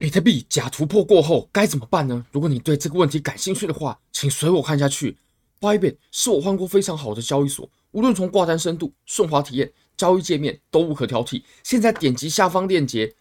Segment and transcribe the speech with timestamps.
[0.00, 2.24] 比特币假突破过后该怎么办呢？
[2.32, 5.18] 如果你对这个问题感兴趣的话，请随我看下去。
[5.60, 11.42] Bybit 是我换过非常好的交易所，无论从挂单深度、顺滑体验、交易界面都无可挑剔。
[11.62, 13.14] 现在点击下方链接，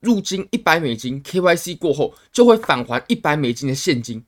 [0.00, 4.22] 入金一百美金，KYC 过后就会返还一百美金的现金。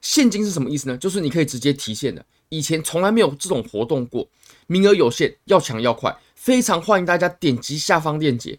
[0.00, 0.96] 现金是什么意思呢？
[0.96, 4.26] 就是你可以直接提现的，以前从来没有这种活动过，
[4.68, 8.58] 名额有限，要抢要快，非常欢迎大家点击下方链接。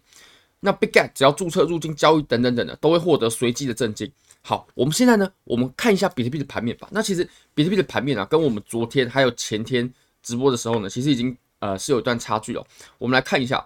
[0.66, 4.10] 那 Big Get 只要注册入金交易等等等的，都会获得随机的赠金。
[4.42, 6.88] 好，我们现在呢，我们看一下比特币的盘面吧。
[6.92, 12.66] 那其实比特币的盘面啊，跟我们昨天还有前天直播的时候呢，其实已经呃是有一段差距了。
[12.98, 13.66] 我们来看一下，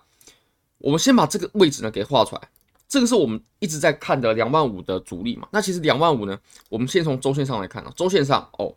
[0.80, 2.42] 我们先把这个位置呢给画出来。
[2.90, 5.48] 这个是我们一直在看的两万五的阻力嘛。
[5.52, 8.74] 那其实两万五呢，我们先从周线上来看啊，周线上哦，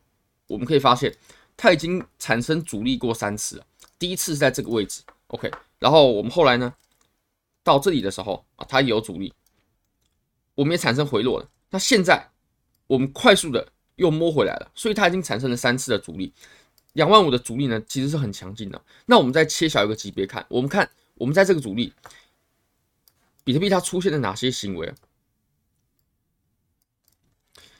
[0.46, 1.14] 我们可以发现
[1.56, 3.64] 它已经产生阻力过三次了。
[3.98, 6.70] 第一次是在这个位置，OK，然后我们后来呢？
[7.62, 9.32] 到这里的时候啊，它有阻力，
[10.54, 11.48] 我们也产生回落了。
[11.70, 12.30] 那现在
[12.86, 16.32] 我们快速的又摸回来了，所以它已经产生了三次的阻力。
[16.94, 18.82] 两万五的阻力呢，其实是很强劲的。
[19.06, 21.92] 那我们再切小一个级别看，我们看我们在这个阻力，
[23.44, 24.92] 比特币它出现了哪些行为？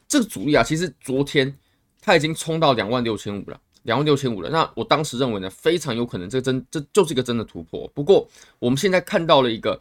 [0.07, 1.59] 这个阻力啊，其实昨天
[2.01, 3.61] 它已经冲到两万六千五了。
[3.83, 7.89] 两万六千五了，那我当时认为呢，非常有可能这真这就是一个真的突破。
[7.95, 8.29] 不过
[8.59, 9.81] 我们现在看到了一个，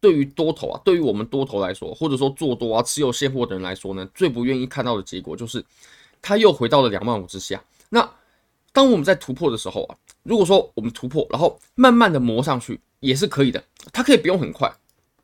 [0.00, 5.64] 对于多头啊，对于我们多头来说，或者说做多啊、持有现货的人来说呢，最不愿意看到的结果就是，
[6.20, 7.62] 它又回到了两万五之下。
[7.88, 8.08] 那
[8.72, 14.70] 当我们在突破的时候啊，如果说我们突破，然后慢慢的磨上去也是可以的，它可以不用很快，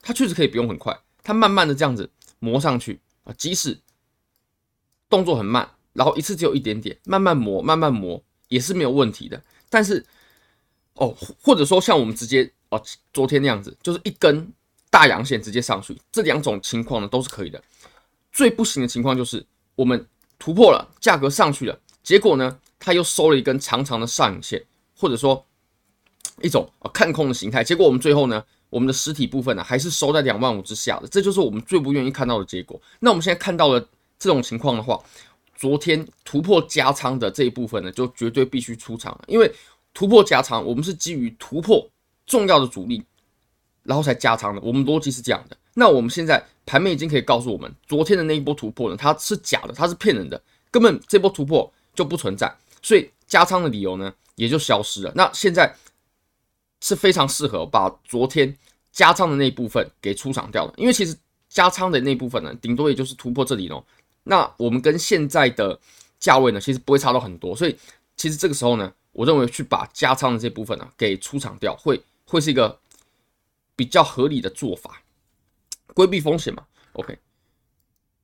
[0.00, 3.78] 它确实可以不用很快，它慢慢的这样子磨上去啊，即使
[5.11, 5.69] 动作很慢。
[5.95, 9.42] 然后一次只有一点点，慢慢磨，慢慢磨也是没有问题的。
[9.70, 10.05] 但是，
[10.95, 12.81] 哦，或者说像我们直接哦，
[13.12, 14.53] 昨天那样子，就是一根
[14.91, 17.62] 大阳线直接上去，这两种情况呢都是可以的。
[18.33, 20.06] 最不行的情况就是我们
[20.39, 24.62] 突破了，价格上去了，结果呢，它又收了一根长长的上影线，
[24.97, 25.44] 或者说
[26.43, 27.62] 一种看空的形态。
[27.62, 32.81] 结果我们最后呢，我们的实体部分呢还是收在两万五之下的，这就是我们最不愿意看到的结果。
[32.99, 33.81] 那我们现在看到了
[34.19, 35.00] 这种情况的话，
[35.64, 39.50] 昨天突破加仓的这一部分呢，就绝对必须出场，因为
[39.94, 41.88] 突破加仓，我们是基于突破
[42.26, 43.02] 重要的阻力，
[43.82, 44.60] 然后才加仓的。
[44.60, 45.56] 我们逻辑是这样的。
[45.72, 50.38] 那我们现在盘面已经可以告诉我们，昨天的那一波突破呢，它是假的，它是骗人的，
[50.70, 55.12] 根本这波突破就不存在，所以加仓的理由呢也就消失了。
[55.16, 55.74] 那现在
[56.82, 58.54] 是非常适合把昨天
[58.92, 61.16] 加仓的那一部分给出场掉了，因为其实
[61.48, 63.82] 加仓的那部分呢，顶多也就是突破这里喽。
[64.24, 65.78] 那我们跟现在的
[66.18, 67.76] 价位呢，其实不会差到很多，所以
[68.16, 72.80] 其实这个时候呢，我认为去把加仓的这部分呢给出场掉，会会是一个
[73.76, 75.02] 比较合理的做法，
[75.92, 76.64] 规避风险嘛。
[76.94, 77.18] OK，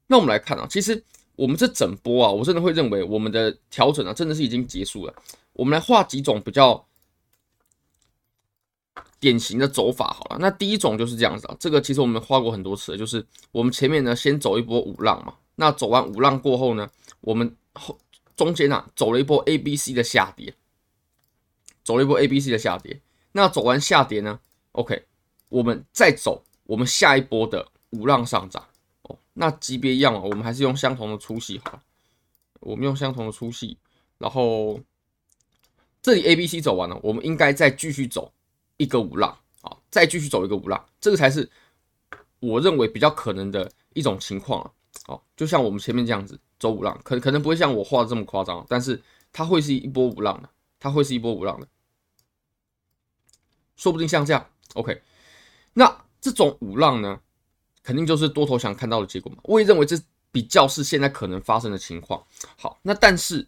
[0.06, 1.04] 那我们来看啊，其实
[1.36, 5.14] 我们这整波啊，我真的会认为我们的调整啊，真的是已经结束了。
[5.52, 6.86] 我们来画几种比较
[9.18, 10.38] 典型的走法好了。
[10.40, 15.34] 那第一种就是这样子啊，这个其实我们画过很多次，就是我们前面呢先走一波五浪嘛。
[15.60, 16.91] 那走完五浪过后呢，
[17.21, 17.98] 我们后
[18.34, 20.54] 中间啊走了一波 A、B、C 的下跌，
[21.84, 22.98] 走了一波 A、B、C 的下跌。
[23.32, 24.41] 那走完下跌呢
[24.72, 25.04] ，OK，
[25.50, 28.66] 我们再走我们下一波的五浪上涨
[29.03, 29.19] 哦。
[29.34, 31.82] 那级别一样啊，我们还是用相同的粗细好了，
[32.60, 33.77] 我们用相同的粗细，
[34.16, 34.81] 然后
[36.00, 38.32] 这里 A、B、C 走完了，我们应该再继续走
[38.78, 41.50] 一个五浪啊，再继续走一个五浪，这个才是
[42.38, 44.71] 我认为比较可能的一种情况啊。
[45.06, 49.02] 哦，就像我们前面这样子走五浪，可可能不会像我画的这么夸张，但是
[49.32, 51.66] 它会是一波五浪的，它会是一波五浪的，
[53.76, 54.46] 说不定像这样。
[54.74, 55.02] OK，
[55.72, 57.18] 那这种五浪呢，
[57.82, 59.38] 肯定就是多头想看到的结果嘛。
[59.44, 59.98] 我也认为这
[60.30, 62.22] 比较是现在可能发生的情况。
[62.56, 63.44] 好，那但是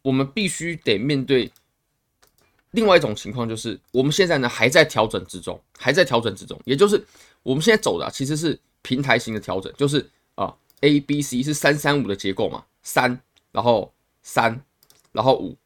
[0.00, 1.52] 我们必须得面对
[2.70, 7.04] 另外一种情况，就是我们现在呢还在调整之中，还在调整之中，也就是
[7.42, 10.54] 我们现在走的其实是平台型的调整，就是啊。
[10.84, 12.66] A、B、C 是三三五的结构嘛？
[12.82, 13.18] 三，
[13.52, 14.62] 然后三，
[15.12, 15.56] 然后五。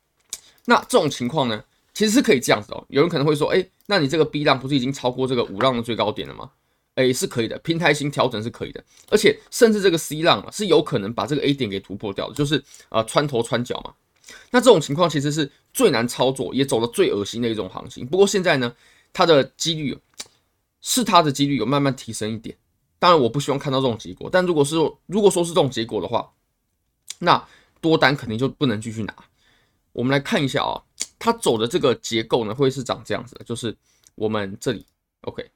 [0.66, 2.84] 那这种情况呢，其实是可以这样子哦。
[2.88, 6.50] 有人可能会说，哎，那你这个 B 浪不是已经超过这个五浪的最高点了吗？
[6.94, 8.84] 哎，是可以的，平台型调整是可以的。
[9.10, 13.92] 而且甚至这个 C 浪啊，是有可能把这个 A 点给突破掉的，就是呃穿头穿脚嘛。
[14.50, 18.06] 那这种情况其实是最难操作，也走的最恶心的一种行情。
[18.06, 18.74] 不过现在呢，
[19.12, 19.98] 它的几率
[20.80, 22.56] 是它的几率有慢慢提升一点。
[22.98, 24.28] 当然，我不希望看到这种结果。
[24.30, 26.32] 但如果是如果说是这种结果的话，
[27.20, 27.46] 那
[27.80, 29.14] 多单肯定就不能继续拿。
[29.92, 30.82] 我们来看一下啊，
[31.18, 33.76] 它走的这个结构呢，会是长这样子的，就是
[34.14, 34.84] 我们这里
[35.22, 35.48] OK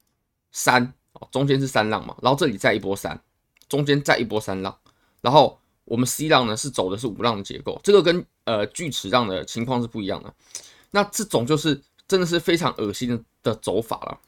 [0.52, 0.92] 三，
[1.30, 3.20] 中间是三浪嘛，然后这里再一波三，
[3.68, 4.76] 中间再一波三浪，
[5.20, 10.32] 然后我们 C 浪呢是走的是五浪的结构，这个跟呃锯齿浪的情况是不一样的。
[10.90, 14.20] 那这种就是真的是非常恶心的的走法了。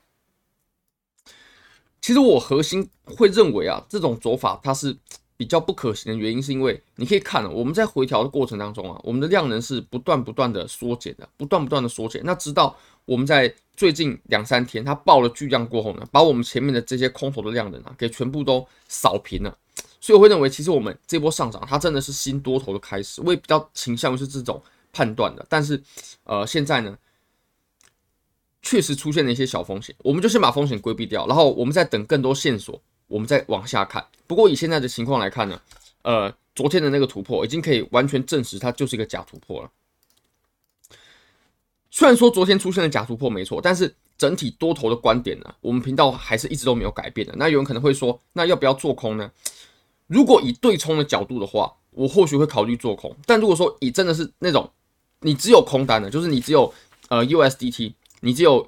[2.05, 4.95] 其实我核心会认为啊，这种走法它是
[5.39, 12.21] 比较不可行的原因，是因为你可以看，我们在回调的过程当中啊，我们的量能是不断不断的缩减的，不断不断的缩减。
[12.23, 19.57] 那直到我们在最近两三天它爆了巨量过后呢，把我们前面的这些空头的量能啊，给全部都扫平了。
[19.99, 23.23] 所以我会认为，其实我们这波上涨它真的是新多头的开始。
[23.23, 24.63] 我也比较倾向于是这种
[24.93, 25.47] 判断的。
[25.49, 25.83] 但是，
[26.25, 26.95] 呃，现在呢？
[28.65, 34.05] 确实出现了一些小风险，我们就先把风险规避掉，然后我们再等更多线索，我们再往下看。
[34.27, 35.61] 不过以现在的情况来看呢，
[36.01, 39.71] 呃，昨天的那个突破已经可以完全证实它就是一个假突破了。
[41.91, 47.35] 虽然说昨天出现了假突破没错，但是整体多头的观点呢，我们频道还是一直都没有改变的。
[47.37, 49.31] 那有人可能会说，那要不要做空呢？
[50.07, 53.15] 如果以对冲的角度的话，我或许会考虑做空。
[53.27, 54.71] 但如果说以真的是那种
[55.21, 56.73] 你只有空单的，就是你只有
[57.11, 57.93] 呃 USDT。
[58.25, 58.67] 你只有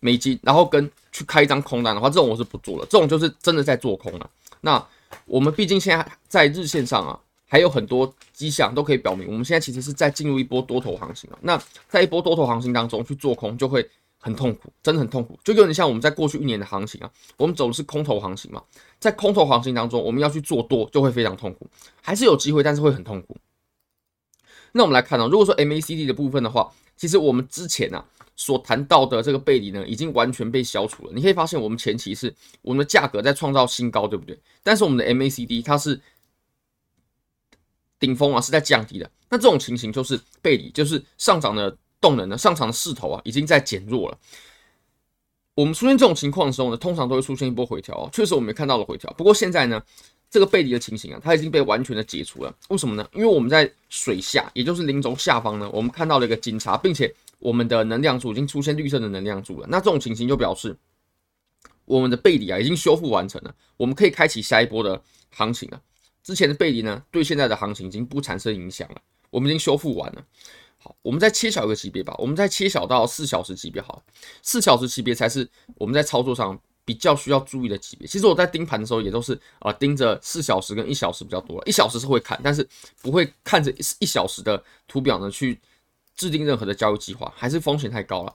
[0.00, 2.86] 美金，然后跟去开一张空单的话，这种我是不做了。
[2.90, 4.30] 这种就是真的在做空了。
[4.60, 4.86] 那
[5.24, 7.18] 我们毕竟现在在日线上啊，
[7.48, 11.38] 还有很多迹象都可以表明，我们现在其实是在进入一波多头行情啊。
[11.40, 15.38] 那在一波多头行情当中去做空，就会很痛苦，真的很痛苦。
[15.42, 18.62] 就有点像我们在过去一年的行情啊，我们走的是空头行情嘛，
[18.98, 21.66] 在空头行情当中，我们要去做多，就会非常痛苦。
[22.02, 23.36] 还是有机会，但是会很痛苦。
[24.72, 28.04] 那我们来看啊，如果说 MACD 的部分的话，其实我们之前啊。
[28.34, 31.12] 所谈到的这个背离呢，已经完全被消除了。
[31.14, 34.36] 你可以发现，我们前期是我们的价格在创造新高，对不对？
[34.62, 36.00] 但是我们的 MACD 它是
[38.00, 39.08] 顶峰啊，是在降低的。
[39.28, 44.18] 那这种情形就是背离，就是上涨的动能呢，上涨的势头啊，已经在减弱了。
[45.54, 48.08] 我们出现这种情况的时候呢，通常都会出现一波回调。
[48.12, 49.12] 确实，我们也看到了回调。
[49.12, 49.80] 不过现在呢，
[50.30, 52.54] 这个背离的情形啊，它已经被完全的解除了。
[52.70, 53.06] 为什么呢？
[53.12, 57.14] 因为我们在水下，也就是零轴下方呢，我们看到了一个金叉，并且。
[57.42, 60.76] 我们的能量柱已经出现绿色的能量柱了，那这种情形就表示
[61.84, 65.82] 我们的背离啊已经修复完成了，我们可以开启下一波的行情了。
[66.22, 70.24] 之前的背离呢，对现在的行情已经不产生影响了，我们已经修复完了。
[70.78, 74.02] 好，我们再切小一个级别吧，我们再切小到四小时级别好了，
[74.40, 78.06] 四小时级别才是我们在操作上比较需要注意的级别。
[78.06, 82.64] 其实我在盯盘的时候也都是啊盯着四小时跟一小时比较多，一小时是会看，但是
[83.00, 85.60] 不会看着一小时的图表呢去。
[86.14, 88.34] 制定任何的交易计划还是风险太高了。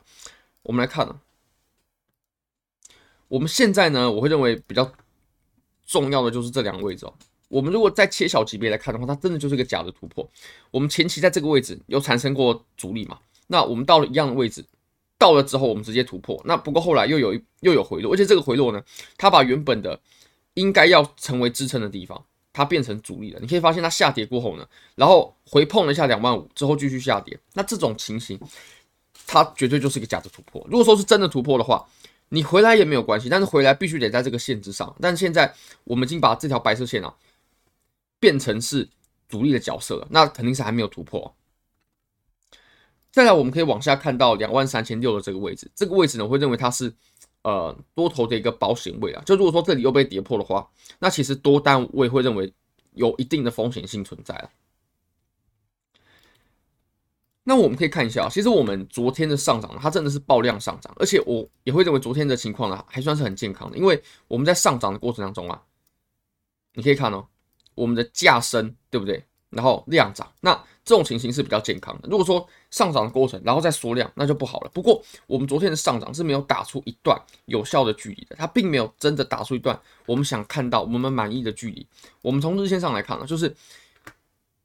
[0.63, 1.19] 我们来看啊，
[3.27, 4.91] 我们现在呢，我会认为比较
[5.85, 7.13] 重要的就是这两个位置哦。
[7.47, 10.29] 我们如果再切小级别来看的话，它真的就是一个假的突破。
[10.69, 13.18] 我们前期在这个位置有产生过阻力嘛？
[13.47, 14.65] 那我们到了一样的位置，
[15.18, 16.41] 到了之后我们直接突破。
[16.44, 18.83] 那不过后来又有又有回落，而且这个回落呢，
[19.15, 19.97] 它把原本的
[20.56, 22.25] 应该要成为支撑的地方。
[22.57, 28.39] 它变成阻力了，你可以发现它下跌过后呢，然后回碰了一下两万五之后继续下跌，那这种情形，
[29.27, 30.65] 它绝对就是一个假的突破。
[30.68, 31.88] 如果说是真的突破的话，
[32.30, 34.95] 你回来也没有关系，但是回来必须得在这个线之上。
[35.00, 37.13] 但现在我们已经把这条白色线啊
[38.19, 38.89] 变成是
[39.30, 41.31] 阻力的角色了，那肯定是还没有突破。
[43.12, 46.92] 再来，我们可以往下看到两万三千六的这个位置，这个位置呢，我会认为它是。
[47.47, 52.53] 呃，多头的一个保险位啊，就如果说这里又被跌破的话，那其实多单我也会认为
[52.94, 54.49] 有一定的风险性存在。
[57.45, 65.63] 那我们可以看一下，其实我们昨天的上涨，它真的是爆量上涨，而且我也会认为昨天的情况呢，还算是很健康的，因为我们在上涨的过程当中啊，
[66.73, 67.30] 你可以看哦，
[67.75, 69.25] 我们的价升，对不对？
[69.49, 72.07] 然后量涨，那这种情形是比较健康的。
[72.09, 74.69] 如果说上涨的过程，然后再缩量，那就不好了。
[74.73, 81.85] 不过我们昨天的上涨是没有打出一段有效的距离的，它并没有真的打出一段我们想看到、我们满意的距离。
[82.21, 83.56] 我们从日线上来看呢，就是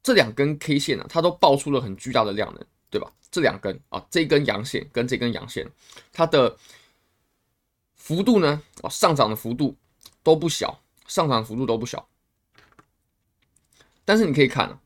[0.01, 3.11] 这两根 K 线呢，它都爆出了很巨大的量能，对吧？
[3.31, 5.67] 这两根啊，这根阳线跟这根阳线，
[6.11, 6.55] 它的
[7.95, 9.75] 幅度呢，啊，上涨的幅度
[10.21, 12.07] 都不小，上涨幅度都不小。
[14.05, 14.79] 但是你可以看啊，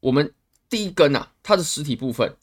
[0.00, 0.32] 我们
[0.68, 2.34] 第一根啊，它的实体部分，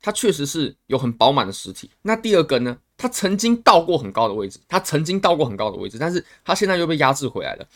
[0.00, 1.90] 它确实是有很饱满的实体。
[2.02, 7.66] 那第二根呢，它曾经到过很高的位置，它曾经到过很高的位置，但是它现在又被压制回来了。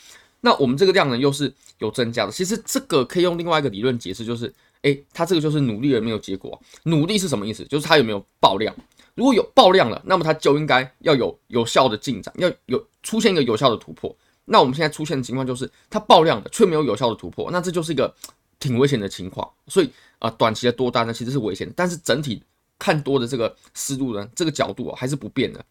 [0.41, 2.31] 那我们这个量呢，又是有增加的。
[2.31, 6.59] 其实这个可以用另外一个理论解释，就是，哎，它这个就是努力而没有结果。
[6.83, 7.63] 努力是什么意思？
[7.65, 8.75] 就是它有没有爆量？
[9.13, 14.15] 如果有爆量了，那么它就应该要有有效的进展，要有出现一个有效的突破。
[14.51, 18.13] 那我们现在出现的情况就是它爆量的，却没有有效的突破，那这就是一个
[18.59, 19.49] 挺危险的情况。
[19.67, 19.89] 所以
[20.19, 22.43] 啊、短期的多单呢其实是危险的，但是整体
[22.77, 25.65] 看多的这个思路呢，这个角度啊还是不变的。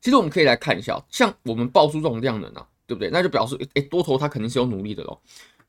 [0.00, 3.10] 其实我们可以来看一下，像我们爆出这种量能啊，对不对？
[3.10, 5.18] 那就表示，诶，多头它肯定是有努力的喽。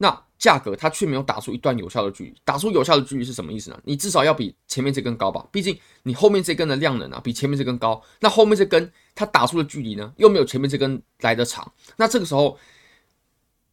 [0.02, 3.78] 那价格它却没有打出一段有效的距离，打出有效的距离是什么意思呢？
[3.84, 12.58] 你至少要比前面这根高吧，毕竟你后面这根的量能啊比前面这根高，那后面这根它打出的距离呢又没有前面这根来的长，那这个时候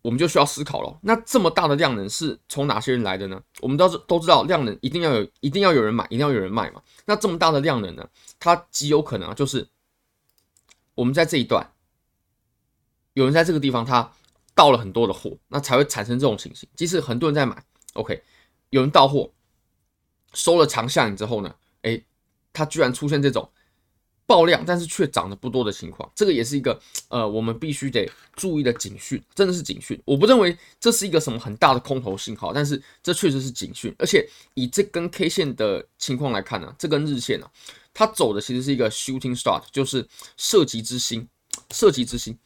[0.02, 3.40] 我们就需要思考了，那这么大的量能是从哪些人来的呢？
[3.60, 6.82] 我们都知都知道量能一定要有，一定要有人买，一定要有人卖嘛。
[7.04, 8.08] 那这么大的量能呢，
[8.40, 9.68] 它极有可能啊就是
[10.96, 11.70] 我们在这一段
[13.12, 14.12] 有人在这个地方它。
[14.56, 16.66] 到了很多的货，那才会产生这种情形。
[16.74, 17.62] 即使很多人在买
[17.92, 18.22] ，OK，
[18.70, 19.30] 有人到货，
[20.32, 22.06] 收了长下影之后呢，诶，
[22.54, 23.52] 它居然出现这种
[24.26, 26.78] 爆量，但是却涨得不多的情况，这个也是一个
[27.08, 30.00] 呃，我们必须得注意的警讯，真的是警讯。
[30.04, 33.94] 我不认为这是一个什么很大的空头信号，但是这确实是警讯。
[33.98, 37.48] 而且以这根 K 线的情况来看呢，这根日线呢，
[37.94, 40.06] 它走的其实是一个 shooting start，就是
[40.36, 41.28] 射击之星，
[41.70, 42.36] 射击之星。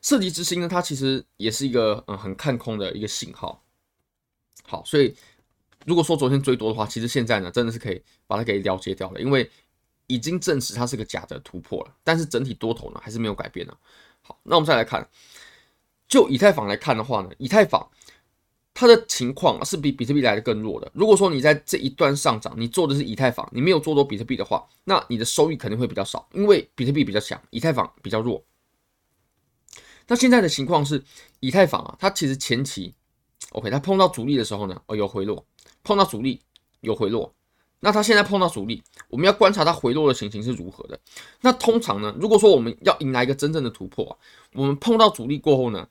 [0.00, 3.60] 射击之星呢，它其实也是一个嗯很看空的一个信号。
[4.62, 5.14] 好，所以
[5.84, 9.50] 如果说昨天追多的话，其实现在呢真的是可以把它给了结掉了，因为
[10.06, 11.94] 已经证实它是个假的突破了。
[12.02, 13.76] 但是整体多头呢还是没有改变的。
[14.22, 15.08] 好，那我们再来看，
[16.08, 17.88] 就以太坊来看的话呢，以太坊
[18.72, 20.90] 它的情况是比比特币来的更弱的。
[20.94, 28.44] 如果说你在这一段上涨，你做的是以太坊，你没有做多比特币的话，那你的收益肯定会比较少，因为比特币比较强，以太坊比较弱。
[30.06, 31.02] 那现在的情况是，
[31.40, 32.94] 以太坊啊，它其实前期
[33.52, 35.46] ，OK，它碰到阻力的时候呢，哦，有回落，
[35.82, 36.40] 碰到阻力
[36.80, 37.32] 有回落。
[37.84, 40.98] 那它现在碰到阻力，我们要观察它回落的情形是如何的。
[41.42, 44.16] 那通常呢，如果说我们要迎来一个真正的突破啊，
[44.54, 45.86] 我们碰到阻力过后呢，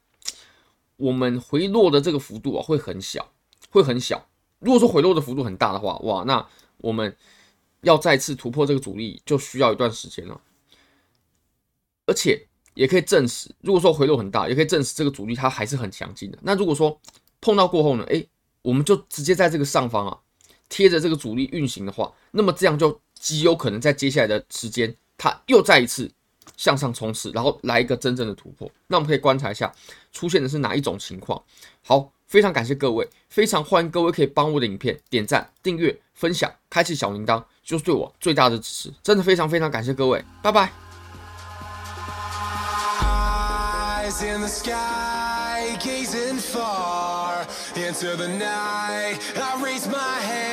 [0.98, 3.32] 我们回落的这个幅度啊会很小，
[3.70, 4.28] 会很小。
[4.60, 6.44] 如果说回落的幅度很大的话，哇，那
[6.78, 7.16] 我们
[7.82, 10.42] 要再次突破这个阻力就需要一段时间了，
[12.08, 12.48] 而且。
[12.76, 16.40] 也可以证实，如果说回落很大，也可以证实这个阻力它还是很强劲的。
[16.42, 17.00] 那如果说
[17.40, 18.28] 碰到过后呢，诶，
[18.64, 20.18] 我们就直接在这个上方啊
[20.70, 26.12] 贴着这个阻力运行的话，那么这样就极有可能在接下来的时间，它又再一次
[26.58, 28.70] 向上冲刺，然后来一个真正的突破。
[28.88, 29.72] 那我们可以观察一下
[30.12, 31.42] 出现的是哪一种情况。
[31.84, 38.94] 好，非常感谢各位，非常欢迎各位可以帮我的影片点赞、订阅、分享、开启小铃铛，就是对我最大的支持。
[39.04, 40.72] 真的非常非常感谢各位，拜拜。
[44.22, 49.18] In the sky, gazing far into the night.
[49.36, 50.53] I raise my hand